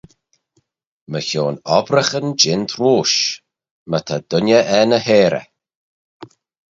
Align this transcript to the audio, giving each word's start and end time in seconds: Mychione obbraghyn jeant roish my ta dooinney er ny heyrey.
Mychione 1.11 1.59
obbraghyn 1.77 2.29
jeant 2.41 2.71
roish 2.79 3.19
my 3.89 3.99
ta 4.07 4.15
dooinney 4.29 4.67
er 4.77 4.85
ny 4.89 4.99
heyrey. 5.05 5.47